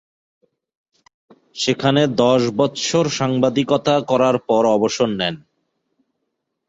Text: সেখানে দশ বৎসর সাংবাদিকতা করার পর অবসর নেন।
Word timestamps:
সেখানে 1.55 2.01
দশ 2.21 2.41
বৎসর 2.57 3.05
সাংবাদিকতা 3.11 3.95
করার 4.09 4.35
পর 4.47 4.63
অবসর 4.71 5.09
নেন। 5.19 5.35